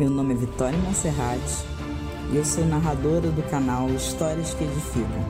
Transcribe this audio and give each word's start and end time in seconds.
Meu 0.00 0.08
nome 0.08 0.32
é 0.32 0.36
Vitória 0.38 0.78
Monserrat 0.78 1.38
e 2.32 2.36
eu 2.38 2.44
sou 2.46 2.64
narradora 2.64 3.30
do 3.30 3.42
canal 3.50 3.90
Histórias 3.90 4.54
que 4.54 4.64
Edificam. 4.64 5.22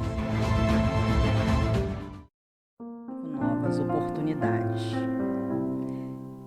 Novas 3.33 3.81
oportunidades. 3.81 4.83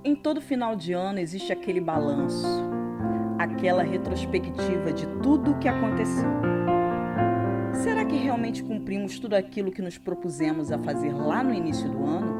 Em 0.01 0.15
todo 0.15 0.39
final 0.39 0.77
de 0.77 0.93
ano 0.93 1.19
existe 1.19 1.51
aquele 1.51 1.81
balanço, 1.81 2.47
aquela 3.37 3.83
retrospectiva 3.83 4.93
de 4.93 5.05
tudo 5.21 5.51
o 5.51 5.59
que 5.59 5.67
aconteceu. 5.67 6.29
Será 7.73 8.05
que 8.05 8.15
realmente 8.15 8.63
cumprimos 8.63 9.19
tudo 9.19 9.33
aquilo 9.33 9.73
que 9.73 9.81
nos 9.81 9.97
propusemos 9.97 10.71
a 10.71 10.79
fazer 10.79 11.11
lá 11.11 11.43
no 11.43 11.53
início 11.53 11.89
do 11.89 12.05
ano? 12.05 12.33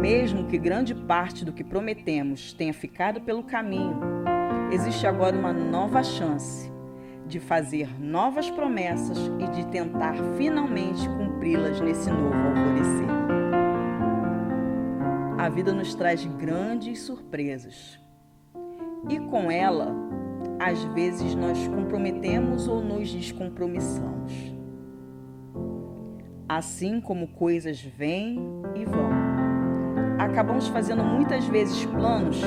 Mesmo 0.00 0.48
que 0.48 0.58
grande 0.58 0.92
parte 0.92 1.44
do 1.44 1.52
que 1.52 1.62
prometemos 1.62 2.52
tenha 2.52 2.74
ficado 2.74 3.20
pelo 3.20 3.44
caminho, 3.44 4.13
existe 4.70 5.06
agora 5.06 5.36
uma 5.36 5.52
nova 5.52 6.02
chance 6.02 6.72
de 7.26 7.40
fazer 7.40 7.88
novas 8.00 8.50
promessas 8.50 9.18
e 9.38 9.46
de 9.48 9.66
tentar 9.68 10.14
finalmente 10.36 11.08
cumpri-las 11.08 11.80
nesse 11.80 12.10
novo 12.10 12.34
alvorecer. 12.34 13.08
A 15.38 15.48
vida 15.48 15.72
nos 15.72 15.94
traz 15.94 16.24
grandes 16.24 17.00
surpresas. 17.00 17.98
E 19.08 19.18
com 19.18 19.50
ela, 19.50 19.94
às 20.58 20.82
vezes 20.84 21.34
nós 21.34 21.66
comprometemos 21.68 22.66
ou 22.68 22.82
nos 22.82 23.10
descompromissamos. 23.10 24.32
Assim 26.48 27.00
como 27.00 27.28
coisas 27.28 27.80
vêm 27.80 28.38
e 28.74 28.84
vão. 28.84 29.10
Acabamos 30.18 30.68
fazendo 30.68 31.02
muitas 31.02 31.44
vezes 31.46 31.84
planos 31.86 32.40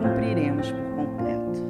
cumpriremos 0.00 0.72
por 0.72 0.82
completo. 0.96 1.60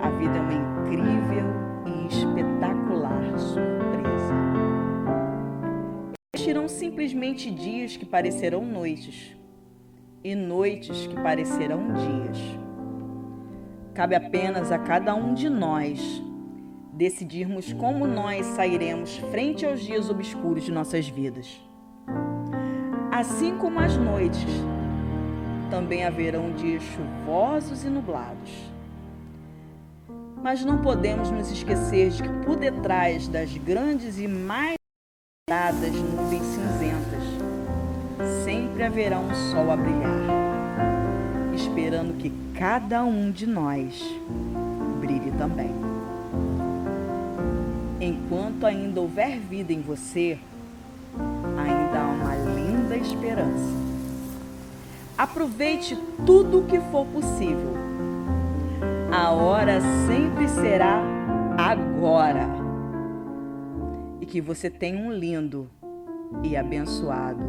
A 0.00 0.10
vida 0.10 0.36
é 0.36 0.40
uma 0.40 0.52
incrível 0.52 1.46
e 1.86 2.06
espetacular 2.06 3.38
surpresa. 3.38 4.34
Existirão 6.34 6.68
simplesmente 6.68 7.50
dias 7.50 7.96
que 7.96 8.04
parecerão 8.04 8.64
noites 8.64 9.34
e 10.22 10.34
noites 10.34 11.06
que 11.06 11.14
parecerão 11.14 11.92
dias. 11.94 12.38
Cabe 13.94 14.14
apenas 14.14 14.70
a 14.70 14.78
cada 14.78 15.14
um 15.14 15.32
de 15.32 15.48
nós 15.48 16.22
decidirmos 16.92 17.72
como 17.72 18.06
nós 18.06 18.44
sairemos 18.46 19.16
frente 19.30 19.64
aos 19.64 19.80
dias 19.80 20.10
obscuros 20.10 20.64
de 20.64 20.72
nossas 20.72 21.08
vidas. 21.08 21.60
Assim 23.10 23.56
como 23.56 23.78
as 23.78 23.96
noites 23.96 24.44
também 25.70 26.04
haverão 26.04 26.52
dias 26.52 26.82
chuvosos 26.82 27.84
e 27.84 27.88
nublados. 27.88 28.50
Mas 30.42 30.64
não 30.64 30.78
podemos 30.78 31.30
nos 31.30 31.50
esquecer 31.50 32.10
de 32.10 32.22
que 32.22 32.28
por 32.44 32.56
detrás 32.56 33.28
das 33.28 33.56
grandes 33.56 34.18
e 34.18 34.28
mais 34.28 34.74
dadas 35.48 35.92
nuvens 35.92 36.42
cinzentas, 36.42 37.22
sempre 38.44 38.82
haverá 38.82 39.18
um 39.18 39.34
sol 39.50 39.70
a 39.70 39.76
brilhar, 39.76 40.20
esperando 41.54 42.16
que 42.18 42.32
cada 42.58 43.04
um 43.04 43.30
de 43.30 43.46
nós 43.46 44.02
brilhe 45.00 45.30
também. 45.32 45.70
Enquanto 48.00 48.66
ainda 48.66 49.00
houver 49.00 49.38
vida 49.38 49.72
em 49.72 49.80
você, 49.80 50.38
ainda 51.56 52.00
há 52.00 52.06
uma 52.06 52.34
linda 52.34 52.96
esperança 52.96 53.93
Aproveite 55.16 55.96
tudo 56.26 56.60
o 56.60 56.64
que 56.64 56.80
for 56.90 57.06
possível. 57.06 57.74
A 59.12 59.30
hora 59.30 59.80
sempre 60.08 60.48
será 60.48 61.00
agora. 61.56 62.48
E 64.20 64.26
que 64.26 64.40
você 64.40 64.68
tenha 64.68 64.98
um 64.98 65.12
lindo 65.12 65.70
e 66.42 66.56
abençoado 66.56 67.44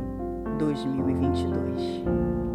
2022. 0.59 2.54